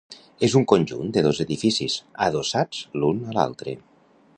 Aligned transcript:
És 0.45 0.55
un 0.59 0.63
conjunt 0.71 1.11
de 1.17 1.23
dos 1.27 1.41
edificis, 1.45 1.99
adossats 2.31 2.85
l'un 3.03 3.23
a 3.31 3.39
l'altre. 3.39 3.79